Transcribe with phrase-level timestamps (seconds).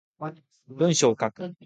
[0.77, 1.55] 文章を書く